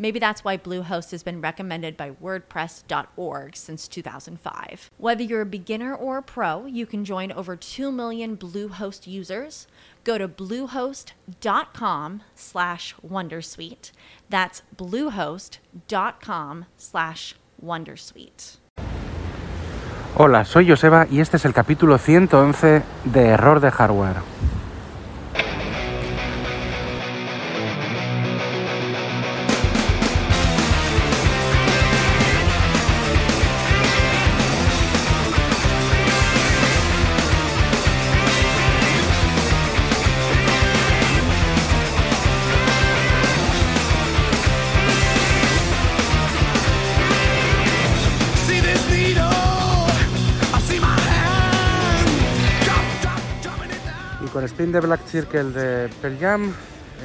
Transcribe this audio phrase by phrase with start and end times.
[0.00, 4.90] Maybe that's why Bluehost has been recommended by WordPress.org since 2005.
[4.96, 9.66] Whether you're a beginner or a pro, you can join over 2 million Bluehost users.
[10.02, 13.92] Go to bluehost.com slash wondersuite.
[14.30, 18.56] That's bluehost.com slash wondersuite.
[20.16, 24.49] Hola, soy Joseba y este es el capítulo 111 de Error de Hardware.
[54.72, 56.52] The Black Circle de Pearl Jam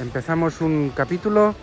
[0.00, 1.54] empezamos un capítulo,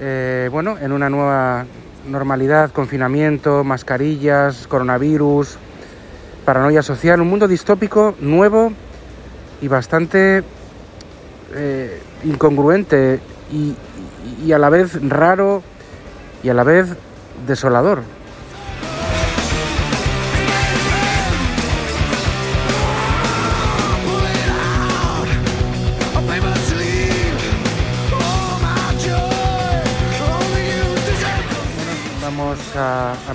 [0.00, 1.66] eh, bueno, en una nueva
[2.06, 5.56] normalidad, confinamiento, mascarillas, coronavirus,
[6.44, 8.72] paranoia social, un mundo distópico nuevo
[9.60, 10.44] y bastante
[11.54, 15.62] eh, incongruente y a la vez raro
[16.42, 16.88] y a la vez
[17.46, 18.02] desolador.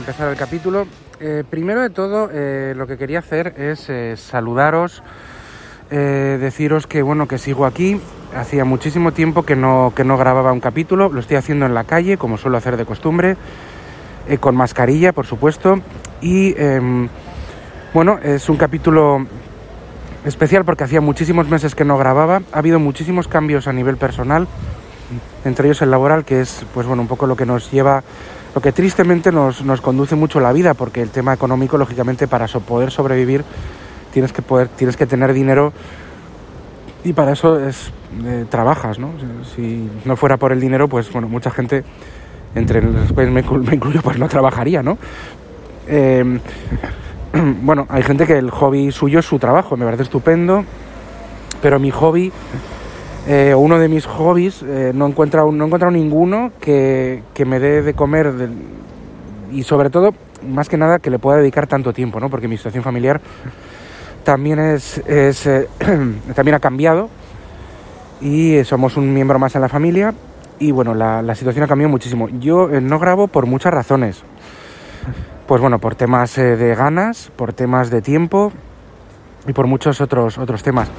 [0.08, 0.88] Empezar el capítulo.
[1.20, 5.04] Eh, primero de todo, eh, lo que quería hacer es eh, saludaros,
[5.90, 8.00] deciros que bueno que sigo aquí.
[8.34, 11.10] Hacía muchísimo tiempo que no, que no grababa un capítulo.
[11.10, 13.36] Lo estoy haciendo en la calle, como suelo hacer de costumbre,
[14.40, 15.82] con mascarilla, por supuesto.
[16.22, 17.10] Y em,
[17.94, 19.28] bueno, es un capítulo
[20.24, 22.42] especial porque hacía muchísimos meses que no grababa.
[22.54, 24.48] Ha habido muchísimos cambios a nivel personal,
[25.46, 28.04] entre ellos el laboral, que es pues bueno, un poco lo que nos lleva,
[28.56, 32.48] lo que tristemente nos, nos conduce mucho la vida, porque el tema económico, lógicamente, para
[32.48, 33.44] so- poder sobrevivir
[34.14, 35.74] tienes que poder, tienes que tener dinero
[37.04, 37.92] y para eso es
[38.26, 39.12] eh, trabajas, ¿no?
[39.56, 41.84] Si no fuera por el dinero, pues bueno, mucha gente,
[42.56, 44.98] entre los me, inclu- me incluyo, pues no trabajaría, ¿no?
[45.88, 46.40] Eh,
[47.62, 50.66] bueno, hay gente que el hobby suyo es su trabajo, me parece estupendo,
[51.62, 52.32] pero mi hobby,
[53.30, 57.44] eh, uno de mis hobbies, eh, no, he encontrado, no he encontrado ninguno que, que
[57.44, 58.34] me dé de comer
[59.52, 60.12] y sobre todo,
[60.48, 62.30] más que nada, que le pueda dedicar tanto tiempo, ¿no?
[62.30, 63.20] Porque mi situación familiar
[64.24, 65.68] también es, es, eh,
[66.36, 67.10] también ha cambiado
[68.22, 70.14] y somos un miembro más en la familia
[70.58, 72.30] y bueno, la, la situación ha cambiado muchísimo.
[72.30, 74.24] Yo no grabo por muchas razones.
[75.48, 78.54] Pues bueno, por temas de ganas, por temas de tiempo
[79.46, 80.90] y por muchos otros, otros temas.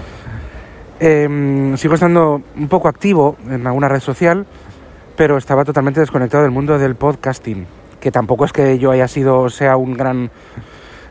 [1.00, 4.46] Em, sigo estando un poco activo en alguna red social,
[5.16, 7.66] pero estaba totalmente desconectado del mundo del podcasting,
[8.00, 10.30] que tampoco es que yo haya sido, sea, un gran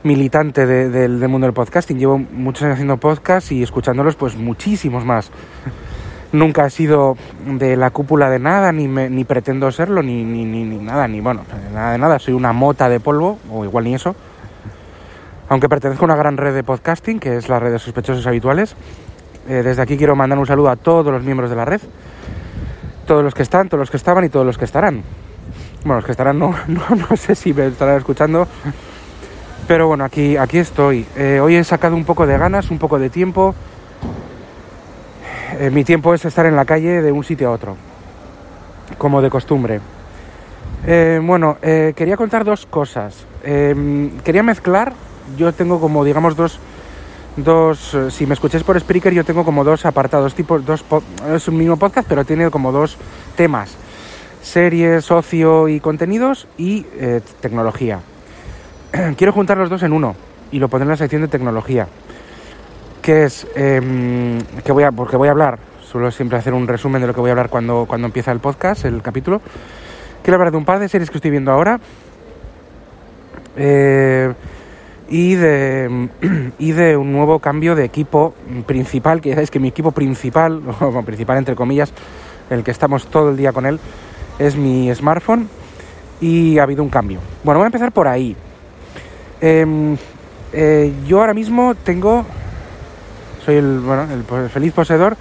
[0.03, 1.97] militante de- del, mundo del podcasting.
[1.99, 5.31] Llevo muchos años haciendo podcast y escuchándolos pues muchísimos más.
[6.33, 7.15] Nunca he sido
[7.45, 11.07] de la cúpula de nada, ni, me- ni pretendo serlo, ni, ni, ni, ni nada,
[11.07, 11.43] ni bueno,
[11.73, 12.19] nada de nada.
[12.19, 14.15] Soy una mota de polvo, o igual ni eso.
[15.47, 18.75] Aunque pertenezco a una gran red de podcasting, que es la red de sospechosos habituales.
[19.47, 21.79] Eh, desde aquí quiero mandar un saludo a todos los miembros de la red.
[23.05, 25.03] Todos los que están, todos los que estaban y todos los que estarán.
[25.83, 28.47] Bueno, los que estarán no, no, no sé si me estarán escuchando.
[29.67, 31.05] Pero bueno, aquí, aquí estoy.
[31.15, 33.55] Eh, hoy he sacado un poco de ganas, un poco de tiempo.
[35.59, 37.77] Eh, mi tiempo es estar en la calle de un sitio a otro,
[38.97, 39.79] como de costumbre.
[41.21, 43.25] Bueno, quería contar dos cosas.
[43.43, 44.93] Quería mezclar,
[45.35, 46.59] yo tengo como, digamos, dos,
[47.37, 50.83] dos eh, si me escucháis por Spreaker, yo tengo como dos apartados, tipo, dos,
[51.33, 52.97] es un mismo podcast, pero tiene como dos
[53.35, 53.75] temas.
[54.41, 57.99] Series, ocio y contenidos y eh, tecnología.
[59.17, 60.15] Quiero juntar los dos en uno
[60.51, 61.87] y lo pondré en la sección de tecnología.
[63.01, 67.01] Que es, em, que voy a, porque voy a hablar suelo siempre hacer un resumen
[67.01, 69.41] de lo que voy a hablar cuando, cuando empieza el podcast, el capítulo.
[70.21, 71.79] Quiero hablar de un par de series que estoy viendo ahora.
[73.55, 74.33] Eh,
[75.09, 76.09] y de,
[76.59, 78.33] y de un nuevo cambio de equipo
[78.65, 81.91] principal, que ya sabéis que mi equipo principal, o principal entre comillas,
[82.49, 83.79] el que estamos todo el día con él,
[84.39, 85.49] es mi smartphone
[86.21, 87.19] y ha habido un cambio.
[87.43, 88.35] Bueno, voy a empezar por ahí.
[89.41, 89.97] Em,
[90.53, 92.25] eh, yo ahora mismo tengo,
[93.45, 95.17] soy el, bueno, el feliz poseedor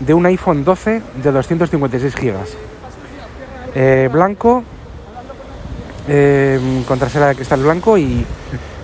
[0.00, 2.56] de un iPhone 12 de 256 gigas.
[3.74, 4.62] Eh, blanco,
[6.08, 8.24] eh, con trasera de cristal blanco y,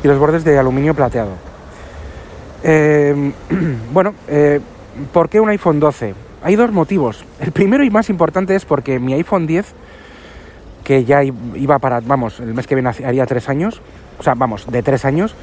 [0.03, 1.33] y los bordes de aluminio plateado.
[2.63, 3.33] Eh,
[3.93, 4.61] bueno, eh,
[5.13, 6.15] ¿por qué un iPhone 12?
[6.43, 7.25] Hay dos motivos.
[7.39, 9.75] El primero y más importante es porque mi iPhone 10,
[10.85, 13.81] que ya iba para, vamos, el mes que viene haría tres años,
[14.19, 15.35] o sea, vamos, de tres años,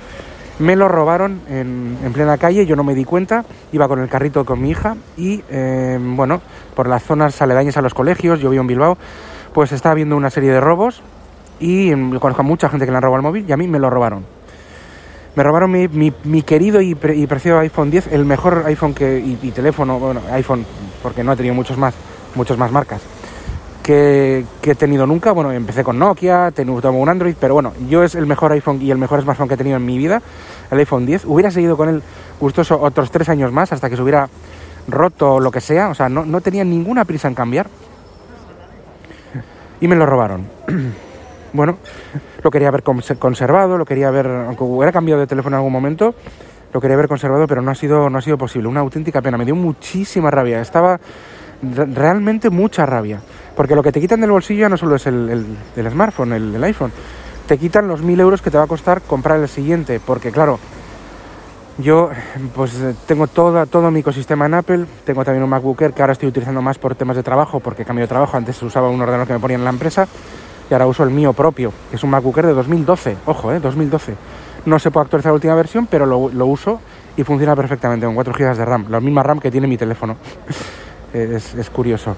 [0.59, 4.09] me lo robaron en, en plena calle, yo no me di cuenta, iba con el
[4.09, 6.41] carrito con mi hija y, eh, bueno,
[6.75, 8.97] por las zonas aledañas a los colegios, yo vivo en Bilbao,
[9.53, 11.03] pues estaba viendo una serie de robos
[11.59, 13.67] y yo conozco a mucha gente que le han robado el móvil y a mí
[13.67, 14.36] me lo robaron.
[15.37, 19.19] Me robaron mi, mi- mi querido y, pre- preciado iPhone 10, el mejor iPhone que,
[19.19, 20.65] y, teléfono, bueno, iPhone,
[21.03, 21.93] porque no he tenido muchos más,
[22.33, 23.03] muchas más marcas,
[23.83, 25.33] que, que he tenido nunca.
[25.33, 28.89] Bueno, empecé con Nokia, tengo un Android, pero bueno, yo es el mejor iPhone y
[28.89, 30.23] el mejor smartphone que he tenido en mi vida,
[30.71, 31.25] el iPhone 10.
[31.25, 32.01] Hubiera seguido con él
[32.39, 34.27] gustoso otros tres años más hasta que se hubiera
[34.87, 37.67] roto o lo que sea, o sea, no, no tenía ninguna prisa en cambiar.
[39.81, 40.49] Y me lo robaron.
[41.53, 41.77] bueno,
[42.43, 45.73] lo quería haber conse- conservado, lo quería haber, aunque hubiera cambiado de teléfono en algún
[45.73, 46.13] momento,
[46.73, 48.67] lo quería haber conservado, pero no ha sido, no ha sido posible.
[48.67, 50.61] Una auténtica pena, me dio muchísima rabia.
[50.61, 50.99] Estaba
[51.61, 53.21] re- realmente mucha rabia.
[53.55, 56.63] Porque lo que te quitan del bolsillo ya no solo es el, el- smartphone, el,
[56.63, 56.91] iPhone.
[57.47, 59.99] Te quitan los mil euros que te va a costar comprar el siguiente.
[60.05, 60.59] Porque claro,
[61.79, 62.09] yo
[62.53, 62.73] pues
[63.07, 66.29] tengo toda, todo mi ecosistema en Apple, tengo también un MacBook Air que ahora estoy
[66.29, 69.33] utilizando más por temas de trabajo, porque cambio de trabajo, antes usaba un ordenador que
[69.33, 70.07] me ponían en la empresa
[70.69, 73.59] y ahora uso el mío propio, que es un MacBook Air de 2012, ojo, eh,
[73.59, 74.15] 2012.
[74.65, 76.81] No se puede actualizar la última versión, pero lo, uso
[77.15, 80.17] y funciona perfectamente con 4 GB de RAM, la misma RAM que tiene mi teléfono.
[81.13, 82.15] es, es curioso.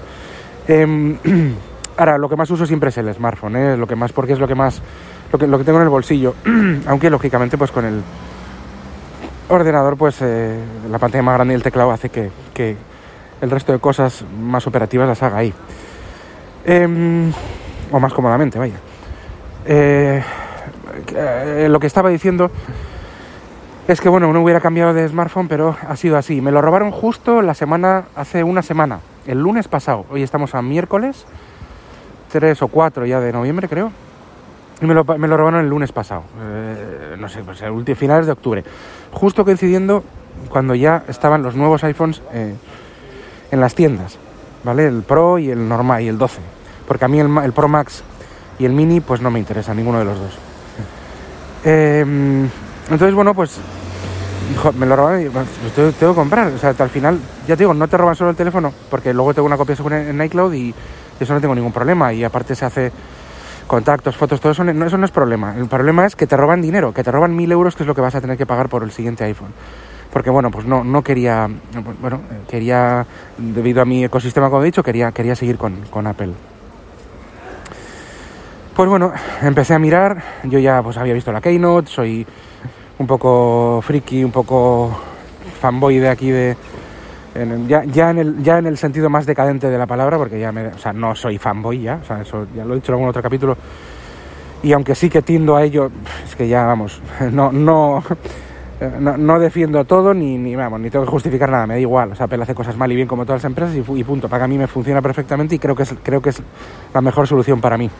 [0.66, 1.16] Em,
[1.96, 3.76] ahora, lo que más uso siempre es el smartphone, ¿eh?
[3.76, 4.82] lo que más, porque es lo que más,
[5.32, 6.34] lo que, lo que tengo en el bolsillo,
[6.86, 8.02] aunque lógicamente pues con el
[9.48, 10.58] ordenador, pues eh,
[10.90, 12.76] la pantalla más grande y el teclado hace que, que
[13.40, 15.54] el resto de cosas más operativas las haga ahí.
[17.92, 18.76] O más cómodamente, vaya.
[19.66, 20.22] Eh,
[21.14, 22.50] eh, lo que estaba diciendo
[23.88, 26.40] es que, bueno, no hubiera cambiado de smartphone, pero ha sido así.
[26.40, 30.06] Me lo robaron justo la semana, hace una semana, el lunes pasado.
[30.10, 31.26] Hoy estamos a miércoles,
[32.30, 33.90] 3 o 4 ya de noviembre, creo.
[34.80, 38.24] Y me lo, me lo robaron el lunes pasado, eh, no sé, pues ulti- finales
[38.26, 38.64] de octubre.
[39.12, 40.02] Justo coincidiendo
[40.48, 44.18] cuando ya estaban los nuevos iPhones en las tiendas,
[44.64, 44.86] ¿vale?
[44.86, 46.40] El Pro y el normal y el 12.
[46.90, 48.02] Porque a mí el, el Pro Max
[48.58, 50.36] y el Mini pues no me interesa, ninguno de los dos.
[51.64, 52.04] Eh,
[52.90, 53.60] entonces, bueno, pues
[54.60, 56.48] jo, me lo robaron y pues, lo tengo, tengo que comprar.
[56.48, 59.32] O sea, al final, ya te digo, no te roban solo el teléfono, porque luego
[59.32, 60.74] tengo una copia segura en iCloud y
[61.20, 62.12] eso no tengo ningún problema.
[62.12, 62.90] Y aparte se hace
[63.68, 65.54] contactos, fotos, todo eso no, eso no es problema.
[65.56, 67.94] El problema es que te roban dinero, que te roban mil euros, que es lo
[67.94, 69.52] que vas a tener que pagar por el siguiente iPhone.
[70.12, 71.48] Porque bueno, pues no, no quería,
[72.00, 73.06] bueno, quería,
[73.38, 76.32] debido a mi ecosistema, como he dicho, quería, quería seguir con, con Apple.
[78.74, 79.12] Pues bueno,
[79.42, 82.26] empecé a mirar, yo ya pues había visto la Keynote, soy
[82.98, 84.96] un poco friki, un poco
[85.60, 86.56] fanboy de aquí de...
[87.66, 90.52] ya, ya, en el, ya en el sentido más decadente de la palabra, porque ya
[90.52, 92.94] me, o sea, no soy fanboy ya, o sea, eso ya lo he dicho en
[92.94, 93.56] algún otro capítulo,
[94.62, 95.90] y aunque sí que tiendo a ello,
[96.24, 98.02] es que ya, vamos, no, no,
[98.98, 102.14] no, defiendo todo ni, ni, vamos, ni tengo que justificar nada, me da igual, o
[102.14, 104.46] sea, Apple hace cosas mal y bien como todas las empresas y, y punto, para
[104.46, 106.40] mí me funciona perfectamente y creo que es, creo que es
[106.94, 107.90] la mejor solución para mí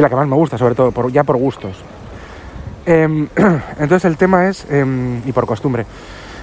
[0.00, 1.76] y la que más me gusta, sobre todo, por, ya por gustos.
[2.86, 3.28] Em,
[3.78, 5.84] entonces el tema es, em, y por costumbre,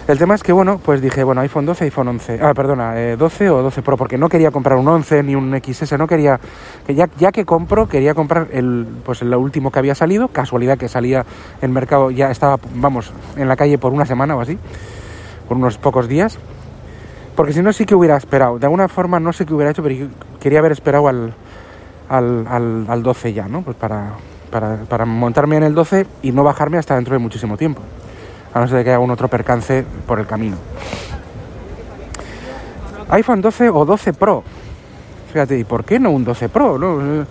[0.08, 3.18] el tema es que, bueno, pues dije, bueno, iPhone 12, iPhone 11, ah, perdona, eh,
[3.18, 6.40] 12 o 12 Pro, porque no quería comprar un 11 ni un XS, no quería,
[6.86, 10.88] que ya, que compro, quería comprar el, pues el último que había salido, casualidad que
[10.88, 11.26] salía
[11.64, 14.60] en mercado, ya estaba, vamos, en la calle por una semana o así,
[15.48, 16.38] por unos pocos días,
[17.36, 19.82] porque si no sí que hubiera esperado, de alguna forma no sé qué hubiera hecho,
[19.82, 20.10] pero
[20.40, 21.34] quería haber esperado al,
[22.10, 23.62] al, al, al 12 ya, ¿no?
[23.62, 24.14] Pues para,
[24.52, 27.82] para, para montarme en el 12 y no bajarme hasta dentro de muchísimo tiempo.
[28.54, 30.58] A no ser que haya un otro percance por el camino.
[33.10, 34.44] iPhone 12 o 12 Pro.
[35.32, 36.78] Fíjate, ¿y por qué no un 12 Pro?
[36.78, 37.22] no?
[37.22, 37.26] Eh,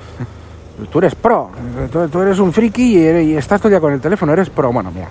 [0.93, 1.49] Tú eres pro,
[2.13, 4.71] tú, eres un friki y, estás todo el con el teléfono, eres pro.
[4.71, 5.09] Bueno, mira.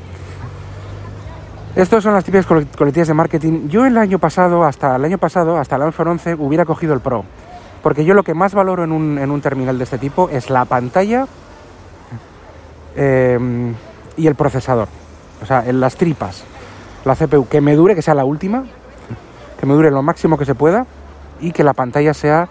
[1.76, 3.68] Estos son las típicas cole- coletillas de marketing.
[3.68, 7.00] Yo el año pasado, hasta el año pasado, hasta el iPhone 11, hubiera cogido el
[7.00, 7.26] Pro.
[7.86, 10.50] Porque yo lo que más valoro en un, en un terminal de este tipo es
[10.50, 11.28] la pantalla
[12.96, 13.38] eh,
[14.18, 14.88] y el procesador.
[15.44, 16.46] O sea, en las tripas.
[17.06, 18.64] La CPU, que me dure, que sea la última,
[19.60, 20.88] que me dure lo máximo que se pueda
[21.40, 22.50] y que la pantalla sea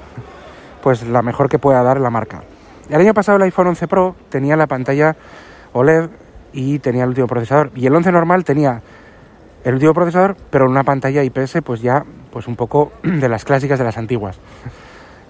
[0.84, 2.44] pues la mejor que pueda dar la marca.
[2.88, 5.16] El año pasado el iPhone 11 Pro tenía la pantalla
[5.72, 6.10] OLED
[6.52, 7.72] y tenía el último procesador.
[7.74, 8.82] Y el 11 normal tenía
[9.64, 13.80] el último procesador, pero una pantalla IPS pues ya pues un poco de las clásicas
[13.80, 14.38] de las antiguas.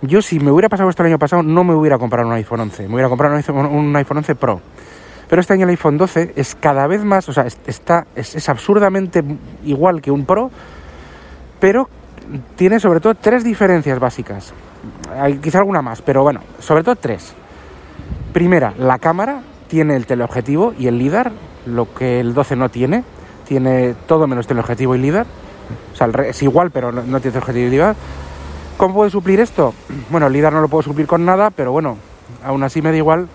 [0.02, 2.60] Yo si me hubiera pasado esto el año pasado no me hubiera comprado un iPhone
[2.60, 4.60] 11, me hubiera comprado un iPhone, un iPhone 11 Pro.
[5.28, 8.48] Pero este año el iPhone 12 es cada vez más, o sea, es- está, es,
[8.48, 9.24] absurdamente
[9.64, 10.50] igual que un Pro,
[11.58, 11.88] pero
[12.56, 14.52] tiene sobre todo tres diferencias básicas.
[15.18, 17.32] Hay quizá alguna más, pero bueno, sobre todo tres.
[18.34, 21.32] Primera, la cámara tiene el teleobjetivo y el LIDAR,
[21.66, 23.04] lo que el 12 no tiene.
[23.48, 25.26] Tiene todo menos teleobjetivo y LIDAR.
[25.92, 27.96] O sea, es igual, pero no, no tiene teleobjetivo y LIDAR.
[28.76, 29.74] ¿Cómo puede suplir esto?
[30.10, 31.96] Bueno, el LIDAR no lo puedo suplir con nada, pero bueno,
[32.44, 33.28] aún así me da igual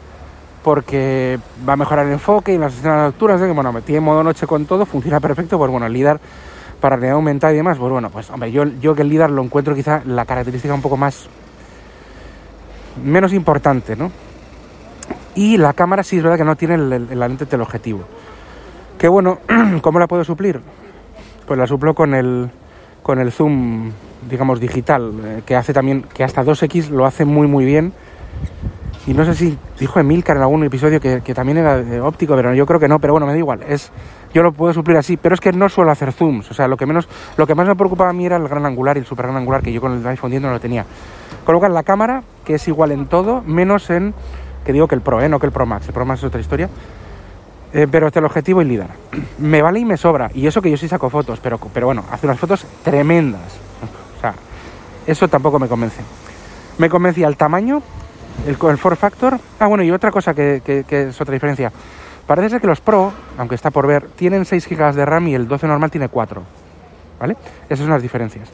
[0.64, 3.46] porque va a mejorar el enfoque y las escenas nocturnas, ¿eh?
[3.46, 6.20] que bueno, me tiene modo noche con todo, funciona perfecto, pues bueno, el LIDAR
[6.82, 9.42] para realidad aumentada y demás, pues bueno, pues hombre, yo, yo que el LIDAR lo
[9.42, 11.28] encuentro quizá la característica un poco más
[13.04, 14.12] menos importante, ¿no?
[15.36, 18.02] Y la cámara sí es verdad que no tiene el, el- la lente teleobjetivo.
[18.98, 19.40] Que bueno,
[19.82, 20.60] ¿cómo la puedo suplir?
[21.48, 22.50] Pues la suplo con el
[23.02, 23.92] con el zoom,
[24.30, 27.94] digamos, digital, eh, que hace también, que hasta 2x lo hace muy muy bien.
[29.08, 32.36] Y no sé si dijo Emilcar en algún episodio que, que también era eh, óptico,
[32.36, 33.64] pero yo creo que no, pero bueno, me da igual.
[33.68, 33.92] Es,
[34.34, 36.52] yo lo puedo suplir así, pero es que no suelo hacer zooms.
[36.52, 37.08] O sea, lo que menos,
[37.38, 39.38] lo que más me preocupaba a mí era el gran angular y el super gran
[39.38, 40.86] angular, que yo con el iPhone 10 no lo tenía.
[41.46, 44.14] Colocan la cámara, que es igual en todo, menos en,
[44.64, 45.30] que digo que el Pro, ¿eh?
[45.30, 45.88] no que el Pro Max.
[45.88, 46.70] El Pro Max es otra historia.
[47.74, 48.90] Eh, pero este el objetivo y LIDAR.
[49.40, 50.30] Me vale y me sobra.
[50.34, 53.69] Y eso que yo sí saco fotos, pero, pero bueno, hace unas fotos tremendas.
[55.10, 56.02] Eso tampoco me convence.
[56.78, 57.82] Me convencía el tamaño,
[58.46, 59.40] el, el factor.
[59.60, 61.72] Ah, bueno, y otra cosa que, es otra diferencia.
[62.28, 65.34] Parece ser que los Pro, aunque está por ver, tienen 6 GB de RAM y
[65.34, 66.44] el 12 normal tiene 4.
[67.20, 67.38] ¿Vale?
[67.66, 68.50] Esas son las diferencias.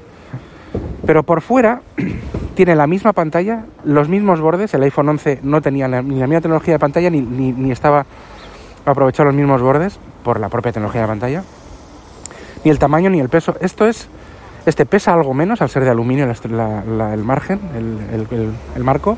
[1.05, 1.81] Pero por fuera
[2.55, 4.74] tiene la misma pantalla, los mismos bordes.
[4.74, 8.05] El iPhone 11 no tenía ni la misma tecnología de pantalla ni, ni, ni estaba
[8.85, 11.43] aprovechado los mismos bordes por la propia tecnología de pantalla.
[12.63, 13.57] Ni el tamaño ni el peso.
[13.59, 14.07] Esto es.
[14.65, 17.60] Este pesa algo menos al ser de aluminio el margen,
[18.75, 19.17] el, marco.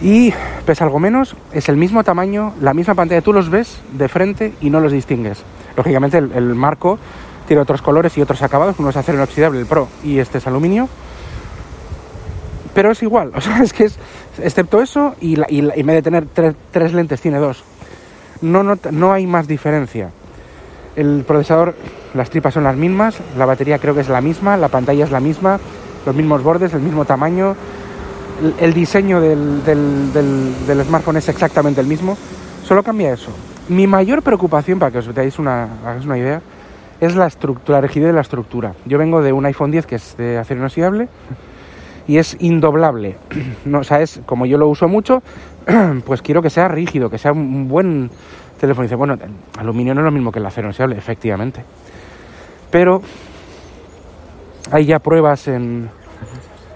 [0.00, 0.32] Y
[0.64, 3.20] pesa algo menos, es el mismo tamaño, la misma pantalla.
[3.20, 5.42] Tú los ves de frente y no los distingues.
[5.76, 6.98] Lógicamente el, marco
[7.46, 8.78] tiene otros colores y otros acabados.
[8.78, 10.88] Uno es acero inoxidable, el Pro, y este es aluminio.
[12.74, 13.98] Pero es igual, o sea, es que es,
[14.40, 17.64] excepto eso, y, la, y, la- en vez de tener tres lentes, tiene dos.
[18.40, 20.10] No, no, no hay más diferencia.
[20.94, 21.74] El procesador,
[22.14, 25.10] las tripas son las mismas, la batería creo que es la misma, la pantalla es
[25.10, 25.58] la misma,
[26.06, 27.54] los mismos bordes, el mismo tamaño,
[28.60, 30.12] el, diseño del, del-
[30.66, 32.16] del- smartphone es exactamente el mismo,
[32.64, 33.30] solo cambia eso.
[33.68, 36.40] Mi mayor preocupación, para que os deis una, hagáis una idea,
[37.00, 38.72] es la, estructura, la rigidez de la estructura.
[38.86, 41.08] Yo vengo de un iPhone 10 que es de acero inoxidable
[42.06, 43.16] y es indoblable.
[43.64, 45.22] No, o sea, es, como yo lo uso mucho,
[46.06, 48.10] pues quiero que sea rígido, que sea un buen
[48.58, 48.84] teléfono.
[48.84, 49.16] Dice, bueno,
[49.58, 51.62] aluminio no es lo mismo que el acero inoxidable, efectivamente.
[52.70, 53.02] Pero
[54.70, 55.88] hay ya pruebas en,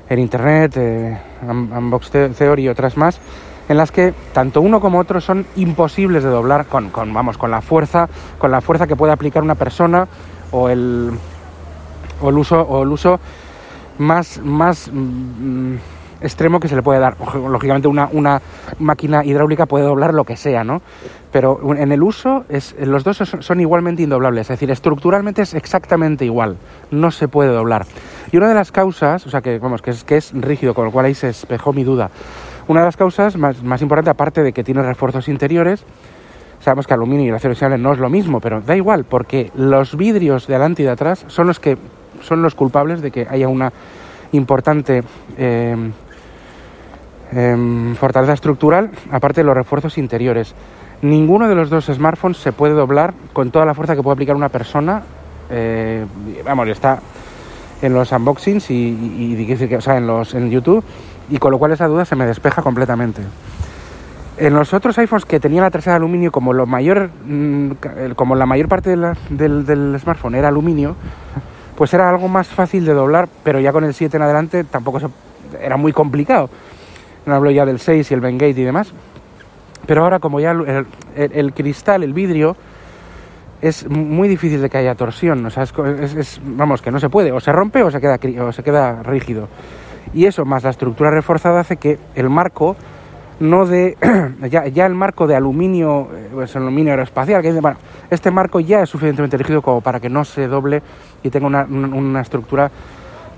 [0.08, 3.20] en internet, eh, Un- Unbox The- Theory y otras más,
[3.68, 7.50] en las que tanto uno como otro son imposibles de doblar con, con, vamos, con
[7.50, 8.08] la fuerza,
[8.38, 10.06] con la fuerza que puede aplicar una persona
[10.50, 11.10] o el,
[12.20, 13.20] o el uso, o el uso
[13.98, 15.74] más, más mm,
[16.22, 17.16] extremo que se le puede dar.
[17.34, 18.40] Lógicamente una, una
[18.78, 20.80] máquina hidráulica puede doblar lo que sea, ¿no?
[21.30, 26.24] Pero en el uso es, los dos son, igualmente indoblables, es decir, estructuralmente es exactamente
[26.24, 26.58] igual,
[26.90, 27.86] no se puede doblar.
[28.30, 30.84] Y una de las causas, o sea que vamos, que es, que es rígido, con
[30.84, 32.10] lo cual ahí se espejó mi duda.
[32.68, 35.84] Una de las causas más, más importante, aparte de que tiene refuerzos interiores,
[36.62, 39.50] Sabemos que aluminio y el acero inoxidable no es lo mismo, pero da igual, porque
[39.56, 41.76] los vidrios de adelante y de atrás son los que
[42.20, 43.72] son los culpables de que haya una
[44.30, 45.02] importante
[45.36, 45.76] eh,
[47.32, 50.54] em, fortaleza estructural, aparte de los refuerzos interiores.
[51.02, 54.36] Ninguno de los dos smartphones se puede doblar con toda la fuerza que puede aplicar
[54.36, 55.02] una persona.
[55.50, 56.06] eh,
[56.44, 57.00] vamos, está
[57.82, 59.34] en los unboxings y,
[59.86, 60.84] en los en YouTube
[61.28, 63.22] y con lo cual esa duda se me despeja completamente.
[64.38, 67.72] En los otros iPhones que tenían la trasera de aluminio, como lo mayor, mm,
[68.16, 68.90] como la mayor parte
[69.30, 70.96] del, del smartphone era aluminio,
[71.76, 75.00] pues era algo más fácil de doblar, pero ya con el 7 en adelante tampoco
[75.00, 75.08] se-
[75.60, 76.48] era muy complicado.
[77.26, 78.92] No hablo ya del 6 y el Bengate y demás.
[79.86, 80.52] Pero ahora como ya
[81.16, 82.56] el, cristal, el vidrio,
[83.60, 86.98] es muy difícil de que haya torsión, o sea, es, es- es- vamos, que no
[87.00, 89.48] se puede, o se rompe o se queda, o se queda rígido.
[90.14, 92.76] Y eso, más la estructura reforzada, hace que el marco
[93.40, 93.96] no de,
[94.50, 97.76] ya, el marco de aluminio, eh, pues aluminio aeroespacial, que dice, bueno,
[98.10, 100.82] este marco ya es suficientemente rígido como para que no se doble
[101.24, 102.70] y tenga una, una- estructura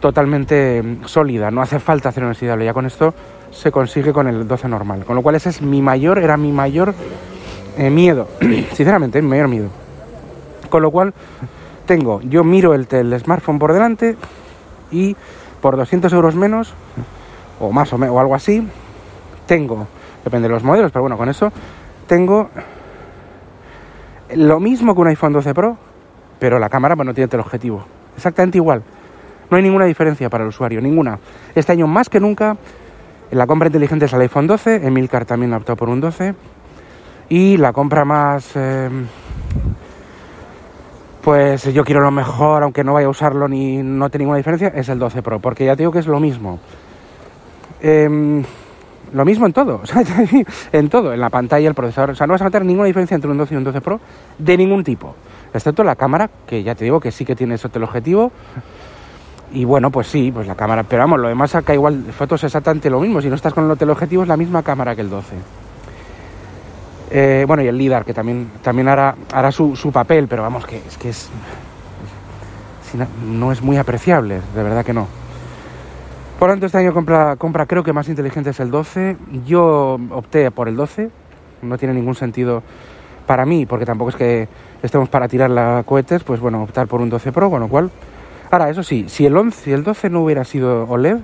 [0.00, 3.14] totalmente mm, sólida, no hace falta hacer inoxidable, ya con esto
[3.54, 6.52] se consigue con el 12 normal, con lo cual ese es mi mayor, era mi
[6.52, 6.94] mayor
[7.78, 8.28] eh, miedo,
[8.72, 9.68] sinceramente, mi mayor miedo.
[10.68, 11.14] Con lo cual,
[11.86, 14.16] tengo, yo miro el, el smartphone por delante
[14.90, 15.16] y
[15.60, 16.74] por 200 euros menos,
[17.60, 18.66] o más o, me- o algo así,
[19.46, 19.86] tengo,
[20.24, 21.52] depende de los modelos, pero bueno, con eso,
[22.06, 22.50] tengo
[24.34, 25.76] lo mismo que un iPhone 12 Pro,
[26.38, 27.84] pero la cámara pues, no tiene teleobjetivo.
[28.16, 28.82] Exactamente igual.
[29.50, 31.18] No hay ninguna diferencia para el usuario, ninguna.
[31.54, 32.56] Este año más que nunca,
[33.34, 36.34] la compra inteligente es el iPhone 12, Emilcar también ha por un 12,
[37.28, 38.52] y la compra más...
[38.54, 38.88] eh,
[41.24, 44.68] pues yo quiero lo mejor, aunque no vaya a usarlo ni no tiene ninguna diferencia,
[44.68, 46.58] es el 12 Pro, porque ya te digo que es lo mismo.
[47.80, 48.44] Em,
[49.12, 49.80] lo mismo en todo,
[50.72, 53.14] en todo, en la pantalla, el procesador, o sea, no vas a notar ninguna diferencia
[53.14, 54.00] entre un 12 y un 12 Pro
[54.38, 55.14] de ningún tipo,
[55.54, 58.30] excepto la cámara, que ya te digo que sí que tiene eso teleobjetivo.
[59.54, 62.90] Y bueno, pues sí, pues la cámara, pero vamos, lo demás saca igual fotos exactamente
[62.90, 65.36] lo mismo, si no estás con el teleobjetivo es la misma cámara que el 12.
[67.12, 70.66] Eh, bueno, y el LIDAR, que también, también hará, hará su, su papel, pero vamos,
[70.66, 71.30] que es que es.
[73.24, 75.06] no- es muy apreciable, de verdad que no.
[76.40, 79.16] Por tanto, este año compra, compra creo que más inteligente es el 12.
[79.46, 81.10] Yo opté por el 12.
[81.62, 82.62] No tiene ningún sentido
[83.26, 84.48] para mí, porque tampoco es que
[84.82, 87.90] estemos para tirar la cohetes, pues bueno, optar por un 12 Pro, con lo cual.
[88.54, 91.16] Ahora, eso sí, si el 11 y el 12 no hubiera sido OLED,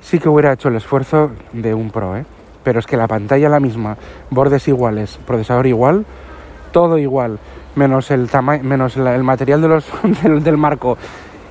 [0.00, 2.24] sí que hubiera hecho el esfuerzo de un Pro, ¿eh?
[2.62, 3.96] Pero es que la pantalla la misma,
[4.30, 6.06] bordes iguales, procesador igual,
[6.70, 7.40] todo igual,
[7.74, 9.84] menos el tamaño, menos el material de los,
[10.22, 10.96] del, marco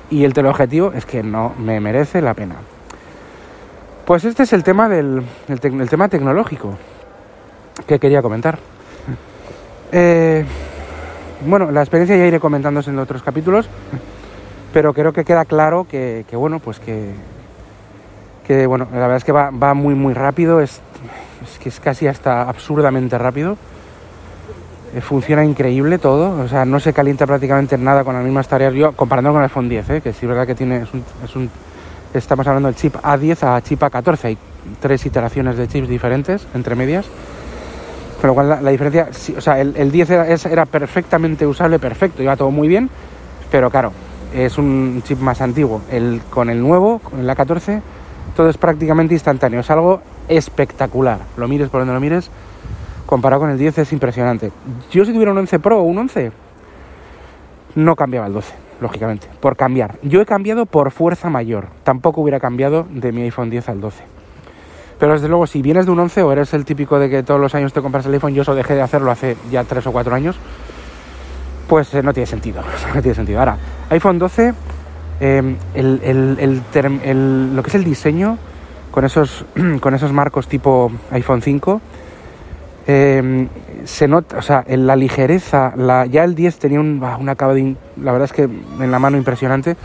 [0.08, 2.54] y el teleobjetivo, es que no me merece la pena.
[4.06, 6.78] Pues este es el tema del el tema tecnológico
[7.86, 8.58] que quería comentar.
[9.92, 10.46] Eh,
[11.46, 13.68] bueno, la experiencia ya iré comentándose en otros capítulos,
[14.74, 17.12] pero creo que queda claro que, bueno, pues que,
[18.44, 20.80] que bueno, la verdad es que va, va muy muy rápido, es,
[21.62, 23.56] que es casi hasta absurdamente rápido.
[24.96, 28.74] Eh, funciona increíble todo, o sea, no se calienta prácticamente nada con las mismas tareas.
[28.74, 30.00] Yo comparando con el iPhone 10, ¿eh?
[30.00, 31.50] que sí es verdad que tiene, es un, es un-
[32.12, 34.38] estamos hablando del chip A10 a chip A14, hay
[34.80, 37.06] tres iteraciones de chips diferentes entre medias.
[38.20, 41.46] Con lo cual la, diferencia, sí, o sea, el, el 10 era, es- era perfectamente
[41.46, 42.90] usable, perfecto, iba todo muy bien,
[43.52, 43.92] pero claro,
[44.34, 45.80] es un chip más antiguo.
[45.90, 47.80] El, con el nuevo, con el A14,
[48.36, 51.20] todo es prácticamente instantáneo, es algo espectacular.
[51.36, 52.30] Lo mires por donde lo mires,
[53.06, 54.50] comparado con el 10 es impresionante.
[54.90, 56.32] Yo si tuviera un 11 Pro o un 11,
[57.76, 59.98] no cambiaba el 12, lógicamente, por cambiar.
[60.02, 64.02] Yo he cambiado por fuerza mayor, tampoco hubiera cambiado de mi iPhone 10 al 12.
[64.98, 67.40] Pero desde luego, si vienes de un 11 o eres el típico de que todos
[67.40, 69.92] los años te compras el iPhone, yo eso dejé de hacerlo hace ya 3 o
[69.92, 70.36] 4 años,
[71.68, 72.62] pues eh, no tiene sentido.
[72.94, 73.38] no tiene sentido.
[73.38, 73.56] Ahora,
[73.90, 74.52] iPhone 12,
[75.20, 76.62] eh, el, el-
[77.04, 78.38] el lo que es el diseño,
[78.90, 79.44] con esos,
[79.80, 81.80] con esos marcos tipo iPhone 5,
[82.86, 83.48] eh,
[83.84, 87.58] se nota, o sea, en la ligereza, la, ya el 10 tenía un, un acabado,
[87.58, 89.76] in- la verdad es que en la mano impresionante,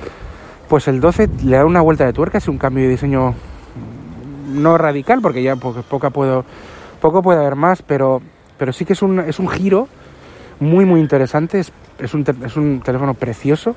[0.68, 3.34] pues el 12 le da una vuelta de tuerca, es un cambio de diseño
[4.54, 6.44] no radical, porque ya po- poca puedo,
[7.02, 8.22] poco puede haber más, pero,
[8.58, 9.88] pero sí que es un, es un giro
[10.60, 13.76] muy, muy interesante, es, es, un, es un teléfono precioso.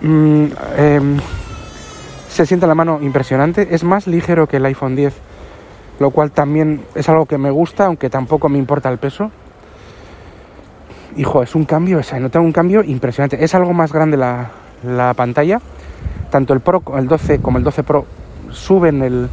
[0.00, 1.18] Mm, em,
[2.28, 5.14] se siente la mano impresionante, es más ligero que el iPhone 10,
[5.98, 9.30] lo cual también es algo que me gusta, aunque tampoco me importa el peso.
[11.16, 13.42] Hijo, es un cambio, o sea, nota un cambio impresionante.
[13.44, 14.52] Es algo más grande la,
[14.84, 15.60] la pantalla.
[16.30, 18.06] Tanto el Pro, el 12 como el 12 Pro
[18.50, 19.28] suben el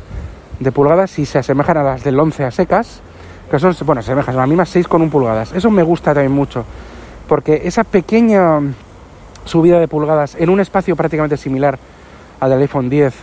[0.60, 3.02] de pulgadas y se asemejan a las del 11 a secas,
[3.50, 5.54] que son, bueno, se asemejan, son las mismas 6 con 1 pulgadas.
[5.54, 6.66] Eso me gusta también mucho,
[7.28, 8.60] porque esa pequeña
[9.46, 11.80] subida de pulgadas en un espacio prácticamente similar
[12.40, 13.14] al del iPhone 10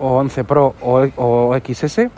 [0.00, 2.08] o 11 Pro o, o XS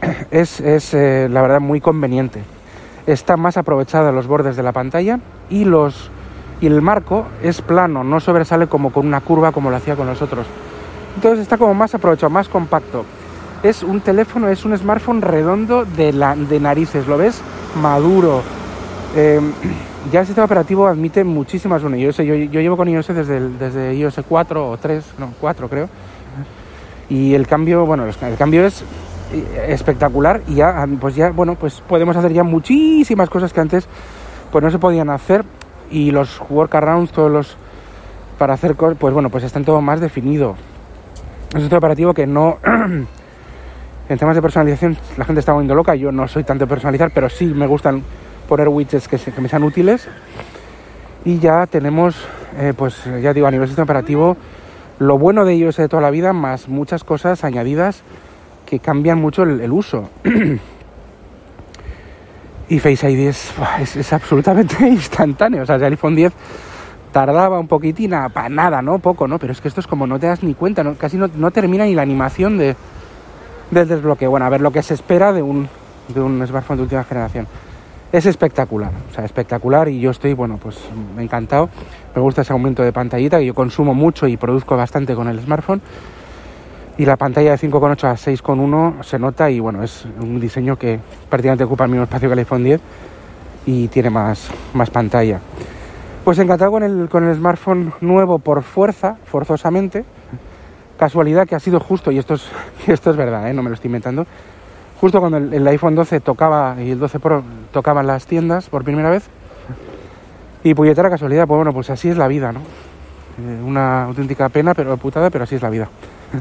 [0.30, 2.42] es, es, eh, la verdad muy conveniente.
[3.06, 6.10] Está más aprovechada los bordes de la pantalla y los
[6.60, 10.06] y el marco es plano, no sobresale como con una curva como lo hacía con
[10.06, 10.46] los otros.
[11.16, 13.06] Entonces está como más aprovechado, más compacto.
[13.62, 17.42] Es un teléfono, es un smartphone redondo de, la, de narices, lo ves
[17.80, 18.42] maduro.
[19.14, 19.40] Eh,
[20.10, 22.18] ya el sistema operativo admite muchísimas bueno, iOS.
[22.18, 25.88] Yo, yo llevo con iOS desde, desde iOS 4 o 3, no, 4 creo.
[27.10, 28.82] Y el cambio, bueno, el cambio es
[29.32, 33.86] eh, espectacular y ya, pues ya, bueno, pues podemos hacer ya muchísimas cosas que antes
[34.50, 35.44] pues no se podían hacer
[35.90, 37.56] y los workarounds, todos los
[38.38, 40.56] para hacer cosas, pues bueno, pues están todo más definido.
[41.50, 42.58] Es un sistema operativo que no
[44.10, 47.12] en temas de personalización la gente está volviendo loca, yo no soy tanto de personalizar,
[47.14, 48.02] pero sí me gustan
[48.48, 50.08] poner widgets que, me sean útiles.
[51.24, 52.16] Y ya tenemos,
[52.58, 54.36] eh, pues ya digo, a nivel sistema operativo,
[54.98, 58.02] lo bueno de ellos de toda la vida, más muchas cosas añadidas
[58.66, 60.10] que cambian mucho el, uso.
[62.68, 63.54] y Face ID es,
[63.96, 65.62] es, absolutamente instantáneo.
[65.62, 66.32] O sea, el iPhone 10
[67.12, 68.98] tardaba un poquitín, para nada, ¿no?
[68.98, 69.38] Poco, ¿no?
[69.38, 71.94] Pero es que esto es como no te das ni cuenta, casi no termina ni
[71.94, 72.74] la animación de,
[73.70, 74.30] del desbloqueo.
[74.30, 75.68] Bueno, a ver lo que se espera de un,
[76.08, 77.46] de un smartphone de última generación.
[78.12, 80.78] Es espectacular, o sea, espectacular y yo estoy, bueno, pues
[81.16, 81.68] encantado.
[82.14, 85.40] Me gusta ese aumento de pantallita que yo consumo mucho y produzco bastante con el
[85.40, 85.80] smartphone.
[86.98, 90.98] Y la pantalla de 5,8 a 6,1 se nota y bueno, es un diseño que
[91.28, 92.80] prácticamente ocupa el mismo espacio que el iPhone 10
[93.66, 95.38] y tiene más, más pantalla.
[96.24, 100.04] Pues encantado con el, con el smartphone nuevo por fuerza, forzosamente.
[101.00, 102.46] Casualidad que ha sido justo, y esto es,
[102.86, 103.54] esto es verdad, ¿eh?
[103.54, 104.26] no me lo estoy inventando,
[105.00, 109.08] justo cuando el, iPhone 12 tocaba y el 12 Pro tocaban las tiendas por primera
[109.08, 109.26] vez.
[110.62, 112.60] Y puñetera casualidad, pues bueno, pues así es la vida, ¿no?
[112.60, 115.88] Eh, una auténtica pena, pero putada, pero así es la vida.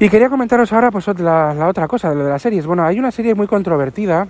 [0.00, 2.66] Y quería comentaros ahora pues la, otra cosa, lo de las series.
[2.66, 4.26] Bueno, hay una serie muy controvertida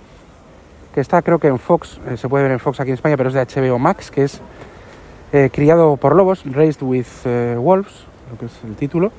[0.93, 3.17] que está creo que en Fox, eh, se puede ver en Fox aquí en España,
[3.17, 4.41] pero es de HBO Max, que es
[5.51, 7.07] Criado por Lobos, Raised with
[7.57, 9.11] Wolves, lo que es el título.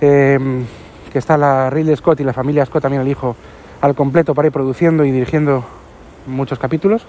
[0.00, 0.38] Eh,
[1.12, 3.36] que está la Ridley Scott y la familia Scott, también el hijo,
[3.80, 5.64] al completo para ir produciendo y dirigiendo
[6.26, 7.04] muchos capítulos.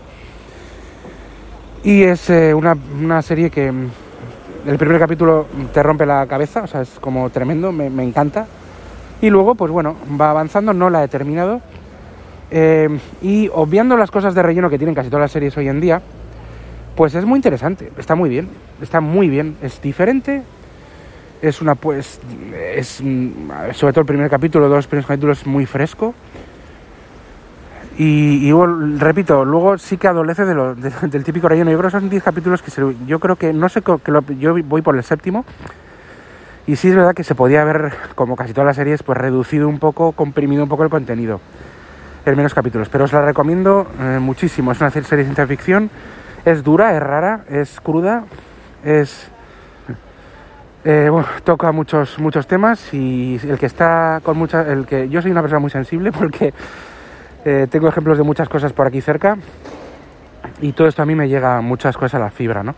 [1.83, 3.89] Y es eh, una, una serie que mm,
[4.67, 8.47] el primer capítulo te rompe la cabeza, o sea, es como tremendo, me, me encanta.
[9.21, 11.61] Y luego, pues bueno, va avanzando, no la he terminado.
[12.49, 12.89] Eh,
[13.21, 16.01] y obviando las cosas de relleno que tienen casi todas las series hoy en día,
[16.95, 18.49] pues es muy interesante, está muy bien,
[18.81, 20.43] está muy bien, es diferente,
[21.41, 22.19] es una pues,
[22.75, 23.29] es mm,
[23.73, 26.13] sobre todo el primer capítulo, dos primeros capítulos muy fresco.
[27.97, 28.53] Y, y
[28.97, 31.71] repito, luego sí que adolece de lo- de- del típico relleno.
[31.71, 34.81] Yo creo son 10 capítulos que se- yo creo que, no sé, que yo voy
[34.81, 35.45] por el séptimo.
[36.67, 39.67] Y sí es verdad que se podía haber, como casi todas las series, pues reducido
[39.67, 41.41] un poco, comprimido un poco el contenido
[42.25, 42.87] en menos capítulos.
[42.89, 44.71] Pero os la recomiendo eh, muchísimo.
[44.71, 45.89] Es una serie de ciencia ficción.
[46.45, 48.23] Es dura, es rara, es cruda,
[48.85, 49.29] es...
[50.83, 54.67] eh, bueno, toca muchos muchos temas y el que está con muchas...
[54.67, 56.53] El que, yo soy una persona muy sensible porque
[57.45, 59.37] eh, tengo ejemplos de muchas cosas por aquí cerca
[60.61, 62.75] y todo esto a mí me llega muchas cosas a la fibra, ¿no?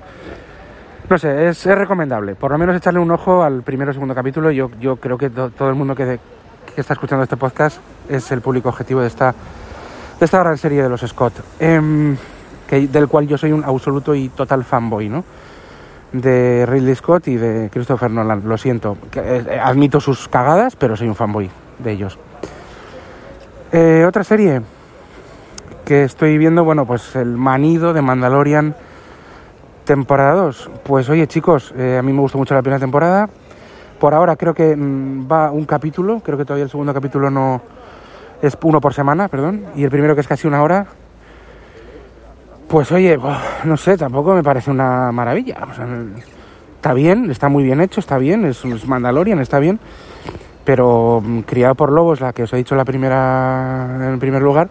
[1.10, 2.36] No sé, es, recomendable.
[2.36, 4.52] Por lo menos echarle un ojo al primero o segundo capítulo.
[4.52, 6.20] Yo, yo creo que to- todo el mundo que,
[6.78, 9.32] está escuchando este podcast es el público objetivo de esta,
[10.20, 11.34] de esta gran serie de los Scott.
[11.60, 12.16] Em,
[12.72, 15.24] del cual yo soy un absoluto y total fanboy, ¿no?
[16.14, 18.44] De Ridley Scott y de Christopher Nolan.
[18.46, 18.98] Lo siento.
[19.12, 21.50] Que, eh, admito sus cagadas, pero soy un fanboy
[21.80, 22.18] de ellos.
[23.72, 24.62] Eh, otra serie
[25.86, 28.76] que estoy viendo, bueno, pues el manido de Mandalorian
[29.84, 30.70] temporada 2.
[30.84, 33.30] Pues oye chicos, eh, a mí me gustó mucho la primera temporada.
[34.00, 37.62] Por ahora creo que mm, va un capítulo, creo que todavía el segundo capítulo no
[38.42, 40.86] es uno por semana, perdón, y el primero que es casi una hora.
[42.74, 45.60] Pues oye, buah, no sé, tampoco me parece una maravilla.
[45.70, 45.86] O sea,
[46.78, 49.80] está bien, está muy bien hecho, está bien, es, es Mandalorian, está bien,
[50.66, 54.70] pero mm, criado por lobos, la que os he dicho la primera, en primer lugar,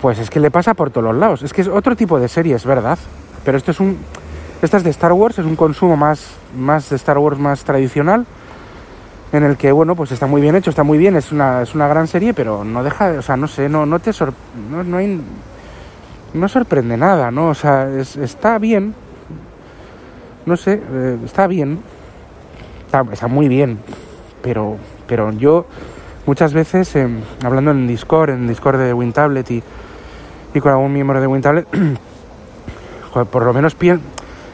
[0.00, 1.42] pues es que le pasa por todos los lados.
[1.42, 2.96] Es que es otro tipo de serie, es verdad.
[3.44, 3.98] Pero esto es un.
[4.62, 8.24] Esta es de Star Wars, es un consumo más, más de Star Wars más tradicional.
[9.32, 11.74] En el que, bueno, pues está muy bien hecho, está muy bien, es una, es
[11.74, 14.32] una gran serie, pero no deja, o sea, no sé, no, no te sor-
[14.70, 15.20] no, no hay,
[16.34, 17.48] no sorprende nada, ¿no?
[17.48, 18.94] O sea, es- está bien,
[20.46, 21.80] no sé, eh, está bien,
[22.86, 23.78] está, está muy bien,
[24.42, 25.66] pero, pero yo
[26.26, 27.08] muchas veces, eh,
[27.44, 29.62] hablando en Discord, en Discord de WinTablet y,
[30.54, 31.66] y con algún miembro de WinTablet,
[33.30, 34.02] por lo menos pienso,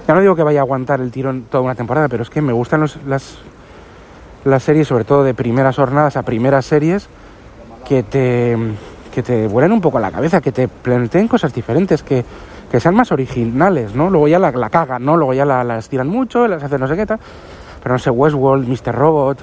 [0.08, 2.40] ya no digo que vaya a aguantar el tirón toda una temporada, pero es que
[2.40, 3.38] me gustan los- las,
[4.44, 7.08] las series, sobre todo de primeras jornadas a primeras series,
[7.86, 8.56] que te,
[9.16, 12.22] que te vuelen un poco la cabeza, que te planteen cosas diferentes, que,
[12.70, 14.10] que sean más originales, ¿no?
[14.10, 15.16] Luego ya la, la cagan, ¿no?
[15.16, 17.18] Luego ya la, las tiran mucho, las hacen no sé qué tal.
[17.82, 18.94] Pero no sé, Westworld, Mr.
[18.94, 19.38] Robot,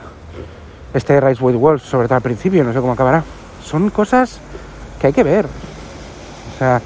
[0.94, 3.24] este Rise with Wolves, sobre todo al principio, no sé cómo acabará.
[3.66, 4.40] Son cosas
[5.02, 5.48] que hay que ver.
[5.48, 6.80] O sea,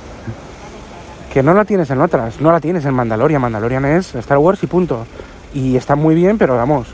[1.33, 3.41] que no la tienes en otras, no la tienes en Mandalorian.
[3.41, 5.05] Mandalorian es Star Wars y punto.
[5.53, 6.87] Y está muy bien, pero vamos,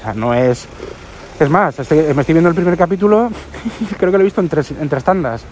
[0.00, 0.66] o sea, no es...
[1.40, 1.82] Es más, me
[2.20, 3.30] estoy viendo el primer capítulo,
[3.98, 5.42] creo que lo he visto en tres, en tres tandas.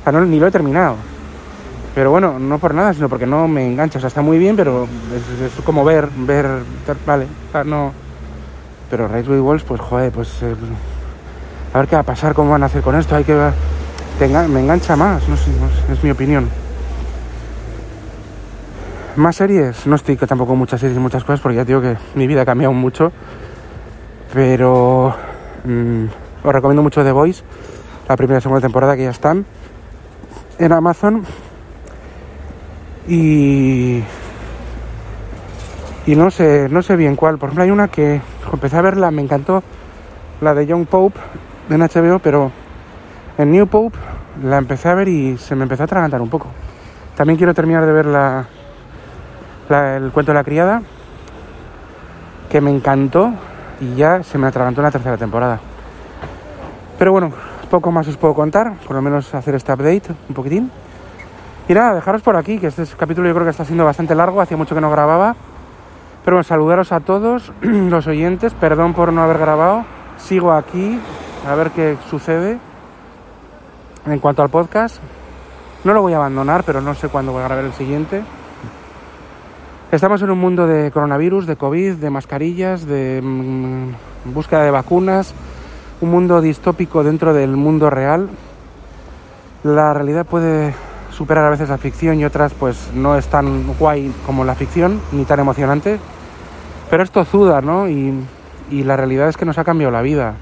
[0.00, 0.96] O sea, no- ni lo he terminado.
[1.94, 3.98] Pero bueno, no por nada, sino porque no me engancha.
[3.98, 6.46] O sea, está muy bien, pero es, es como ver, ver,
[7.06, 7.26] vale,
[7.64, 7.92] no.
[8.90, 10.28] Pero Race with Wolves, pues joder, pues
[11.72, 13.16] a ver qué va a pasar, cómo van a hacer con esto.
[13.16, 13.52] Hay que ver.
[14.48, 15.50] me engancha más, no sé,
[15.88, 16.48] no es mi opinión.
[19.16, 21.96] Más series, no estoy que tampoco muchas series y muchas cosas porque ya digo que
[22.14, 23.10] mi vida ha cambiado mucho.
[24.32, 25.14] Pero
[25.64, 26.04] mm,
[26.44, 27.42] os recomiendo mucho The Voice,
[28.08, 29.44] la primera y segunda temporada que ya están
[30.58, 31.24] en Amazon.
[33.08, 34.02] Y.
[36.06, 37.38] Y no sé, no sé bien cuál.
[37.38, 38.20] Por ejemplo, hay una que
[38.52, 39.62] empecé a verla, me encantó,
[40.40, 41.18] la de Young Pope
[41.70, 42.52] en HBO, pero
[43.38, 43.98] en New Pope
[44.44, 46.46] la empecé a ver y se me empezó a atragantar un poco.
[47.16, 48.44] También quiero terminar de ver la,
[49.68, 50.82] la- el cuento de la criada,
[52.50, 53.32] que me encantó
[53.80, 55.60] y ya se me atragantó la tercera temporada.
[56.98, 57.32] Pero bueno,
[57.70, 60.70] poco más os puedo contar, por lo menos hacer este update un poquitín.
[61.68, 64.40] Y nada, dejaros por aquí, que este capítulo yo creo que está siendo bastante largo,
[64.40, 65.34] hacía mucho que no grababa.
[66.24, 69.84] Pero bueno, saludaros a todos los oyentes, perdón por no haber grabado,
[70.16, 71.00] sigo aquí,
[71.46, 72.58] a ver qué sucede.
[74.06, 74.98] En cuanto al podcast,
[75.84, 78.22] no lo voy a abandonar, pero no sé cuándo voy a grabar el siguiente.
[79.92, 85.32] Estamos en un mundo de coronavirus, de COVID, de mascarillas, de mm, búsqueda de vacunas,
[86.00, 88.28] un mundo distópico dentro del mundo real.
[89.62, 90.74] La realidad puede
[91.12, 95.00] superar a veces la ficción y otras pues no es tan guay como la ficción,
[95.12, 96.00] ni tan emocionante.
[96.90, 97.88] Pero es tozuda, ¿no?
[97.88, 98.24] Y,
[98.72, 100.34] la realidad es que nos ha cambiado la vida.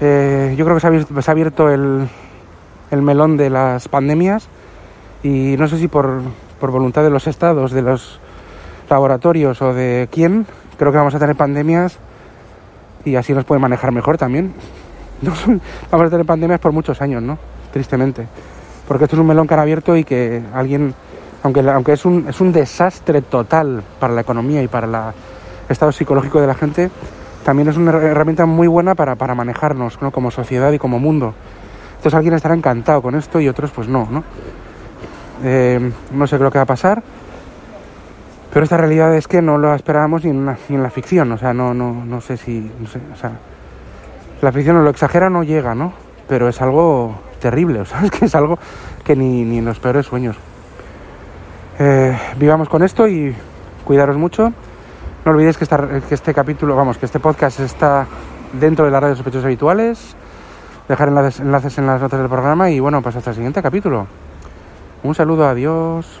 [0.00, 2.08] Eh, yo creo que se ha se abierto el,
[2.92, 4.46] el melón de las pandemias
[5.24, 6.22] y no sé si por
[6.60, 8.20] voluntad de los estados, de los
[8.88, 10.46] laboratorios o de quién,
[10.78, 11.98] creo que vamos a tener pandemias
[13.04, 14.52] y así nos puede manejar mejor también.
[15.90, 17.38] vamos a tener pandemias por muchos años, ¿no?
[17.72, 18.26] Tristemente.
[18.86, 20.94] Porque esto es un melón que han abierto y que alguien,
[21.42, 25.14] aunque, aunque es, un, es un desastre total para la economía y para el
[25.68, 26.90] estado psicológico de la gente,
[27.44, 30.10] también es una her- herramienta muy buena para, para manejarnos ¿no?
[30.10, 31.34] como sociedad y como mundo.
[31.96, 34.24] Entonces alguien estará encantado con esto y otros pues no, ¿no?
[35.44, 37.02] Eh, no sé qué lo que va a pasar,
[38.52, 41.30] pero esta realidad es que no lo esperábamos ni en, una- ni en la ficción,
[41.32, 43.32] o sea, no, no, no sé si, no sé, o sea,
[44.40, 45.92] la ficción o lo exagera no llega, ¿no?
[46.28, 48.58] Pero es algo terrible, o sea, es que es algo
[49.04, 50.36] que ni, ni en los peores sueños.
[51.78, 53.34] Eh, vivamos con esto y
[53.84, 54.52] cuidaros mucho.
[55.24, 58.06] No olvidéis que, esta- que este capítulo, vamos, que este podcast está
[58.58, 60.16] dentro de las redes sospechosos habituales.
[60.88, 64.06] Dejar enlaces, enlaces en las notas del programa y bueno, pues hasta el siguiente capítulo.
[65.02, 66.20] Un saludo, adiós.